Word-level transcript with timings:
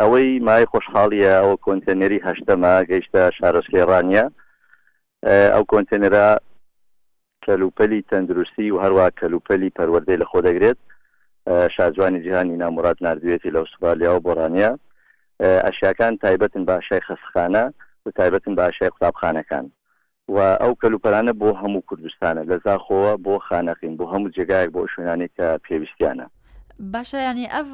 ئەوەی 0.00 0.30
مای 0.46 0.64
خۆشحاڵیە 0.72 1.32
ئەوە 1.40 1.56
کۆنتێنەری 1.66 2.24
هەشتەما 2.28 2.74
گەیشتە 2.90 3.22
شارەسلێڕانیە 3.36 4.26
ئەو 5.54 5.64
کۆنتێنەرە 5.72 6.28
کەلوپەلی 7.46 8.06
تەندروستی 8.10 8.70
و 8.72 8.76
هەروە 8.84 9.06
کەلوپەلی 9.20 9.74
پەروەردەی 9.76 10.20
لە 10.22 10.26
خۆ 10.30 10.38
دەگرێت 10.48 10.78
شازوانی 11.74 12.22
جیهانی 12.24 12.60
نامورات 12.62 12.98
نردوێتی 13.06 13.52
لە 13.54 13.58
ئوسترالیا 13.62 14.10
و 14.14 14.22
بۆرانیا 14.26 14.72
ئەشیەکان 15.66 16.12
تایبەتن 16.22 16.64
باشای 16.70 17.04
خەسخانە 17.06 17.64
و 18.04 18.06
تایبەتن 18.18 18.54
باشای 18.60 18.92
قوتابخانەکان 18.94 19.66
و 20.34 20.38
ئەو 20.62 20.72
کەلوپەرانە 20.82 21.32
بۆ 21.40 21.48
هەموو 21.62 21.86
کوردستانە 21.88 22.42
لەزا 22.50 22.74
خۆوە 22.84 23.12
بۆ 23.24 23.34
خانەقین 23.46 23.92
بۆ 23.98 24.04
هەموو 24.12 24.32
جێگایك 24.36 24.70
بۆ 24.74 24.80
شوێنانی 24.92 25.28
کە 25.36 25.46
پێویستیانە 25.64 26.26
باشە 26.78 27.18
ینی 27.28 27.46
ئەف 27.54 27.68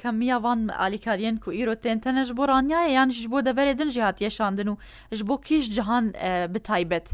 کەمیاوان 0.00 0.70
ئالیکاریەن 0.80 1.36
و 1.46 1.50
ئیرۆتێن 1.56 1.98
تەنەش 2.04 2.28
بۆ 2.36 2.44
ڕانیایە 2.52 2.90
یانش 2.96 3.28
بۆ 3.32 3.40
دەبەرێ 3.48 3.72
دنجی 3.80 4.00
هاتیێشاندن 4.08 4.68
و 4.68 4.74
ش 5.16 5.20
بۆ 5.28 5.36
کیش 5.46 5.64
جهان 5.76 6.04
بتایبەت. 6.52 7.06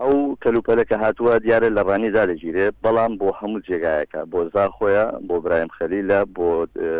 ئەو 0.00 0.36
کەلوپەلەکە 0.44 0.96
هاتووە 1.04 1.34
دیارە 1.44 1.68
لە 1.76 1.82
ڕانی 1.88 2.10
داەگیرێ 2.16 2.66
بەڵام 2.84 3.12
بۆ 3.20 3.28
هەموو 3.40 3.60
جێگایەکە 3.68 4.20
بۆ 4.32 4.40
زاخۆیە 4.54 5.06
بۆ 5.28 5.36
برایم 5.44 5.68
خەلیلە 5.78 6.20
بۆ 6.36 6.48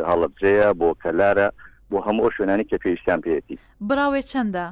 هەڵبجەیە 0.08 0.68
بۆ 0.80 0.88
کەلارە 1.02 1.48
بۆ 1.90 1.98
هەموو 2.06 2.30
شوێنانی 2.36 2.64
کە 2.70 2.76
پێویستیان 2.82 3.20
پێێتی 3.24 3.56
براوێ 3.88 4.22
چەندە 4.30 4.66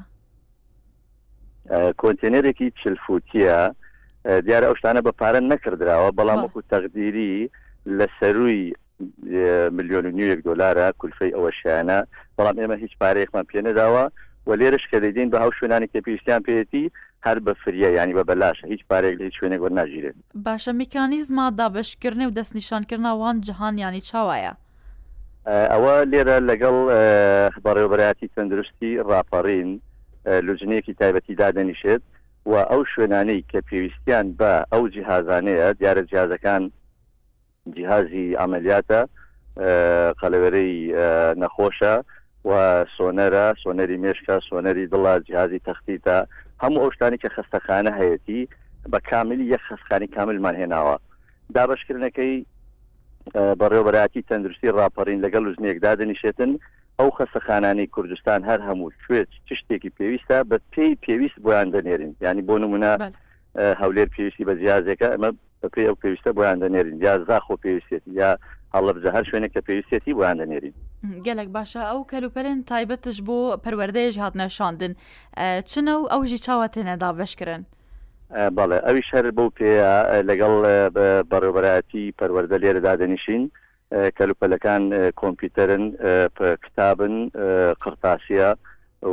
کۆنتێنەرێکی 2.01 2.69
چلفوتیە 2.83 3.59
دیارە 4.47 4.65
ئەو 4.69 4.77
شتانە 4.79 5.01
بە 5.07 5.13
پارە 5.21 5.41
نەکردراوە 5.53 6.11
بەڵام 6.19 6.41
وەکو 6.45 6.61
تەقدیری 6.71 7.49
لە 7.89 8.07
سەروی 8.21 8.73
میلیۆن 9.77 10.07
نیوەک 10.17 10.41
دلارە 10.49 10.87
کولفەی 11.01 11.35
ئەوە 11.37 11.51
شیانە 11.63 11.99
بەڵام 12.39 12.57
ئێمە 12.61 12.77
هیچ 12.85 12.93
پارەیەکمان 13.03 13.45
پێنەداوە 13.53 14.05
و 14.47 14.53
لێرش 14.61 14.85
کە 14.91 14.99
دەدەین 15.05 15.31
بە 15.33 15.39
هەو 15.45 15.51
شوێنانی 15.59 15.89
کە 15.93 15.99
پێویستیان 16.07 16.43
پێێتی 16.47 16.85
هەر 17.27 17.39
بە 17.45 17.53
فریە 17.63 17.91
ینی 17.97 18.15
بە 18.19 18.25
بەلاشە 18.29 18.65
هیچ 18.73 18.81
پارێک 18.91 19.15
لە 19.21 19.31
شوێنێک 19.39 19.61
وە 19.65 19.69
ناژیرێت 19.79 20.15
باشە 20.47 20.73
میکانیزما 20.81 21.51
دابشکردنی 21.51 22.27
و 22.27 22.31
دەستنیشانکردناوان 22.39 23.37
جهانیانی 23.49 24.01
چاوایە 24.09 24.53
ئەوە 25.73 25.95
لێرە 26.13 26.37
لەگەڵ 26.49 26.77
بەڕێوبەتی 27.65 28.29
تەندروستی 28.35 28.93
ڕاپەڕین 29.11 29.71
لوجنەیەکی 30.47 30.95
تایبەتی 31.01 31.37
دادەنیشێت 31.41 32.03
و 32.51 32.55
ئەو 32.71 32.81
شوێنانەی 32.95 33.45
کە 33.51 33.59
پێویستیان 33.69 34.27
بە 34.39 34.53
ئەو 34.73 34.83
جیهازانەیە 34.95 35.67
دیارە 35.79 36.03
جیازەکان 36.11 36.63
جیهازی 37.73 38.37
ئەعملیاتە 38.39 39.01
قەلەوەرەی 40.21 40.77
نەخۆشە 41.43 41.95
و 42.45 42.51
سۆنەرە 42.97 43.45
سۆنەری 43.65 43.97
مێشکە 44.05 44.37
سۆنەری 44.51 44.87
دڵە 44.93 45.21
جیهازی 45.27 45.59
تەختی 45.59 45.99
تا 45.99 46.27
هەموو 46.63 46.83
ئەوشتانی 46.85 47.17
کە 47.23 47.29
خستەخانە 47.37 47.91
هەیەی 48.01 48.49
بە 48.93 48.99
کاملی 49.11 49.45
یەک 49.53 49.61
خستخانی 49.69 50.07
کاملمان 50.17 50.55
هێناوە 50.61 50.97
دابشکردنەکەی 51.55 52.45
بەڕێوەبراتی 53.61 54.23
تەندروستی 54.29 54.71
ڕاپەڕین 54.79 55.21
لەگەڵ 55.25 55.41
لوزنێکدا 55.45 55.93
دەنیشێتن 56.01 56.51
ئەو 56.99 57.11
خەسەخانانی 57.19 57.87
کوردستان 57.95 58.41
هەر 58.49 58.61
هەموو 58.69 58.91
شوێت 59.05 59.29
شتێکی 59.61 59.91
پێویستە 59.99 60.39
بە 60.51 60.57
پێی 60.73 60.95
پێویست 61.05 61.39
بۆیان 61.45 61.69
دەنێرین 61.75 62.13
ینی 62.27 62.43
بۆ 62.49 62.55
نمونە 62.65 62.93
هەولێر 63.81 64.09
پێویستی 64.15 64.45
بە 64.49 64.55
زیازێکە 64.61 65.09
ئەمە 65.15 65.31
بە 65.65 65.69
پێی 65.73 65.87
ئەو 65.89 65.97
پێویستە 66.03 66.31
بۆیان 66.37 66.59
دەنێرین 66.63 66.97
یا 67.07 67.15
زاخۆ 67.29 67.55
پێویستێتی 67.65 68.11
یا 68.21 68.31
هەڵبجە 68.77 69.11
هەر 69.17 69.25
شوێنێک 69.29 69.53
کە 69.57 69.61
پێویستێتی 69.69 70.13
بۆیان 70.19 70.37
دەنێرین 70.43 70.75
گەلک 71.27 71.49
باشە 71.57 71.83
ئەو 71.91 72.01
کەلوپەرن 72.13 72.59
تایبەتش 72.71 73.19
بۆ 73.29 73.39
پەروەردەیەش 73.65 74.17
هاتنەشاندن 74.25 74.93
چنە 75.71 75.95
و 75.99 76.05
ئەوژی 76.13 76.39
چاواتێنەدا 76.47 77.11
بەشکردن. 77.21 77.63
بەڵێ 78.57 78.79
ئەوی 78.87 79.03
شەر 79.11 79.27
بەو 79.37 79.49
پێ 79.57 79.71
لەگەڵ 80.29 80.55
بەڕێبەتی 81.31 82.05
پەروەەردە 82.19 82.57
لێرەدا 82.63 82.93
دەنیشین 83.03 83.43
کەلوپەلەکان 84.19 84.83
کۆمپیوتەرن 85.21 85.85
کتابن 86.65 87.15
قرتاسیە 87.83 88.49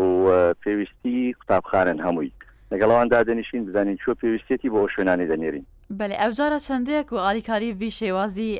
و 0.03 0.25
پێویستی 0.63 1.17
قوتابخانن 1.39 1.99
هەمووی 2.05 2.31
لەگەڵەوەدا 2.71 3.19
دەنیشین 3.29 3.61
بزانین 3.65 3.97
چۆ 4.03 4.11
پێویستێتی 4.21 4.69
بۆ 4.73 4.79
شوێنانی 4.93 5.27
دەنێرین 5.31 5.65
بەێ 5.99 6.15
ئەوجارە 6.21 6.59
چەندێک 6.67 7.07
و 7.11 7.15
ئالیکاری 7.25 7.71
وی 7.79 7.91
شێوازی 7.99 8.51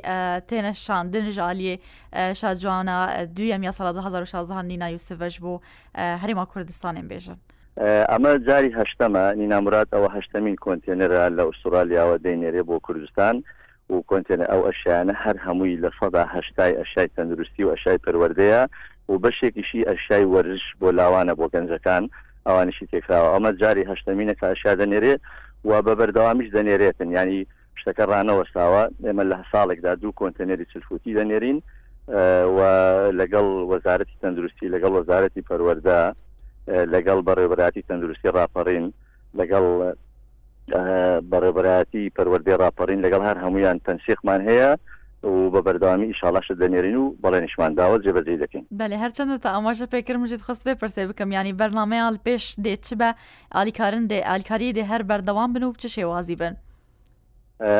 تێنە 0.48 0.72
شاندن 0.84 1.30
ژالیێ 1.36 1.74
شاجوانە 2.40 2.98
دویەم 3.36 3.62
یا 3.68 3.72
ساڵ 3.78 3.86
1960 3.96 4.64
نینا 4.64 4.88
یوسڤش 4.90 5.34
بۆ 5.44 5.52
هەرێما 6.22 6.44
کوردستانێن 6.52 7.06
بێژن 7.10 7.38
ئەمە 8.12 8.32
جاری 8.46 8.72
هەشتەمە 8.80 9.24
نینامرات 9.40 9.88
ئەوە 9.94 10.08
هەشتمین 10.16 10.56
کۆنتێنەرە 10.64 11.20
لە 11.36 11.42
ئوسترالیاوە 11.48 12.16
دەینێرێ 12.24 12.62
بۆ 12.68 12.76
کوردستان 12.86 13.34
و 13.92 13.96
کۆنتێنە 14.10 14.46
ئەو 14.52 14.60
ئەشیانە 14.68 15.14
هەر 15.24 15.36
هەمووی 15.46 15.80
لە 15.84 15.90
فەدا 15.98 16.24
هەشتای 16.36 16.72
ئەشای 16.80 17.08
تەندروستی 17.16 17.62
و 17.64 17.72
ئەشای 17.74 17.98
پەروەردەیە 18.04 18.62
و 19.10 19.12
بەشێکیشی 19.24 19.88
ئەشای 19.90 20.24
وەرش 20.32 20.64
بۆ 20.80 20.88
لاوانە 20.98 21.34
بۆ 21.40 21.46
گەنجەکان 21.54 22.04
ئەوانشی 22.46 22.86
تێکراوە 22.92 23.28
ئەمە 23.34 23.50
جاری 23.60 23.88
هەشتمینە 23.90 24.34
کە 24.40 24.46
ئەشیا 24.52 24.74
دەنێرێ 24.80 25.14
و 25.64 25.82
بە 25.82 25.92
بەردەوامیش 26.00 26.48
دەنێرێتن 26.56 27.10
ینی 27.18 27.40
شتەکە 27.80 28.04
ڕانەوە 28.12 28.44
ساوە 28.54 28.82
ئێمە 29.06 29.24
لە 29.30 29.36
ساڵێکدا 29.52 29.92
دوو 30.00 30.16
کۆنتەنێری 30.20 30.70
چلفوتی 30.72 31.16
دەنێرین 31.18 31.58
و 32.56 32.58
لەگەڵ 33.20 33.46
وەزارەتی 33.72 34.20
تەندروستی 34.22 34.72
لەگەڵ 34.74 34.92
وەزارەتی 34.98 35.46
پەروەەردە 35.48 36.00
لەگەڵ 36.94 37.18
بەڕێبراتی 37.28 37.86
تەندروستی 37.88 38.34
راپەڕین 38.38 38.86
لەگەڵ 39.38 39.66
بەڕێبراتی 41.32 42.04
پەروەردەی 42.16 42.60
راپەڕین 42.62 43.00
لەگەڵ 43.04 43.22
هەر 43.28 43.36
هەمویان 43.44 43.78
تەنسیخمان 43.86 44.40
هەیە 44.48 44.70
و 45.24 45.50
بە 45.50 45.62
بەرداوامی 45.62 46.12
ئیشالاشە 46.14 46.54
دەنێرین 46.60 46.96
و 46.96 47.14
بەڵێ 47.22 47.40
نیشمانداوە 47.44 47.98
جێبەجێ 48.04 48.34
دەکەین 48.42 48.64
بەێ 48.78 48.96
هەرچەندە 49.02 49.36
تا 49.42 49.48
ئاماژە 49.54 49.86
پێکردم 49.94 50.26
ژێت 50.30 50.42
خست 50.46 50.62
بێ 50.66 50.74
پرسێ 50.80 51.06
بکەم 51.08 51.32
ینی 51.36 51.52
بەرنمەیان 51.60 52.16
پێش 52.26 52.44
دێت 52.64 52.82
چ 52.86 52.90
بە 53.00 53.08
ئالیکارن 53.56 54.04
دێ 54.10 54.20
ئالیکاری 54.30 54.72
دێ 54.76 54.84
هەر 54.92 55.02
بەردەوام 55.10 55.50
بن 55.54 55.62
و 55.62 55.72
چ 55.80 55.86
شێوازی 55.86 56.36
بن. 56.42 56.54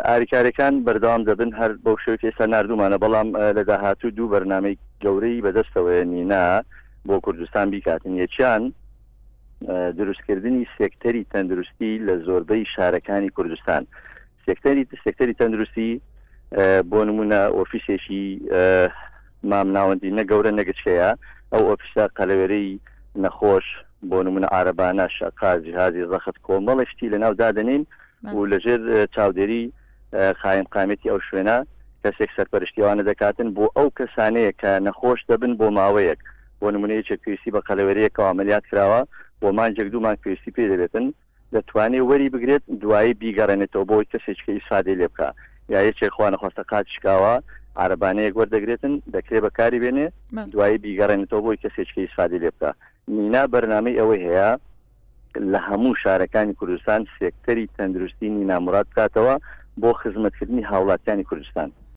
ئاریکارەکان 0.09 0.75
بەردام 0.87 1.23
دەبن 1.29 1.51
هەر 1.61 1.73
بەو 1.85 1.97
شوێک 2.05 2.23
ئێستا 2.27 2.47
نردومانە 2.53 2.99
بەڵام 3.03 3.29
لە 3.57 3.63
داهاتوو 3.71 4.11
دوو 4.17 4.31
بەرنمەی 4.33 4.77
گەورەی 5.05 5.43
بەدەستەوەی 5.45 6.05
نینا 6.13 6.47
بۆ 7.09 7.15
کوردستان 7.25 7.67
بیکاتن 7.73 8.15
یەکیان 8.23 8.63
دروستکردنی 9.99 10.67
سێکتەری 10.79 11.23
تەندروستی 11.33 11.91
لە 12.07 12.15
زۆربەی 12.27 12.65
شارەکانی 12.75 13.31
کوردستان 13.37 13.83
سێکتەری 14.47 14.85
سێکتەری 15.05 15.35
تەندروستی 15.41 15.93
بۆ 16.91 17.01
نمونە 17.09 17.37
ئۆفیسێکی 17.57 18.25
مام 19.51 19.69
ناوەندی 19.77 20.17
نەگەورە 20.21 20.51
نەگەچکەیە 20.61 21.09
ئەو 21.53 21.63
ئۆفیسا 21.71 22.05
قەلەوێرەی 22.19 22.69
نەخۆش 23.25 23.67
بۆ 24.11 24.19
نمونە 24.27 24.47
عربانە 24.59 25.07
شقازی 25.17 25.73
هازی 25.81 26.09
زەخت 26.13 26.37
کۆمەڵشتی 26.47 27.13
لە 27.13 27.19
ناو 27.25 27.35
دادنین 27.43 27.83
و 28.37 28.47
لەژێر 28.53 28.81
چاودێری 29.15 29.65
خایم 30.41 30.67
قامەتی 30.75 31.11
ئەو 31.13 31.19
شوێنە 31.29 31.57
کەسێک 32.03 32.31
سەرپەرشتیوانە 32.37 33.03
دەکاتن 33.11 33.49
بۆ 33.57 33.65
ئەو 33.77 33.89
کەسانەیە 33.99 34.53
کە 34.61 34.71
نەخۆش 34.87 35.21
دەبن 35.31 35.53
بۆ 35.61 35.67
ماوەیەک 35.79 36.21
بۆ 36.61 36.67
نمونەیەکێک 36.75 37.21
پێویستی 37.25 37.51
بە 37.55 37.61
قەلەوەریەکەەوە 37.69 38.31
عملیات 38.35 38.65
کراوە 38.71 39.01
بۆ 39.41 39.49
مانجێک 39.59 39.89
دوومان 39.93 40.17
پێویستی 40.23 40.53
پێ 40.57 40.65
دەبێتن 40.73 41.07
دەتوانێت 41.55 42.05
وەری 42.11 42.29
بگرێت 42.35 42.63
دوایی 42.83 43.15
بیگەڕێنێتەوە 43.21 43.85
بۆی 43.91 44.09
کەسێکی 44.13 44.53
ئیسادی 44.57 44.99
لێ 45.01 45.09
بکە 45.13 45.29
یا 45.71 45.79
یەکێکخواانە 45.91 46.37
خۆستە 46.43 46.63
قات 46.71 46.87
شکاوە 46.95 47.35
عربانەیە 47.85 48.35
وەردەگرێتن 48.39 48.95
دەکرێ 49.15 49.39
بەکاری 49.47 49.83
بێنێ 49.85 50.07
دوایی 50.53 50.83
بیگەڕێنێتەوە 50.85 51.45
بۆی 51.45 51.61
کەسێکی 51.63 52.03
ئیسفادی 52.05 52.43
لێ 52.43 52.51
بکە 52.55 52.71
مینا 53.17 53.45
بەرنامەی 53.53 53.99
ئەوەی 54.01 54.25
هەیە 54.29 54.51
لە 55.53 55.59
هەموو 55.69 55.99
شارەکانی 56.03 56.57
کوردستان 56.61 57.01
سێکتەری 57.17 57.71
تەندروستی 57.77 58.35
نینامورات 58.39 58.87
بکاتەوە 58.91 59.35
بۆ 59.83 59.91
خزمەتکردنی 60.01 60.69
هاوڵاتیانی 60.71 61.29
کوردستان 61.31 61.69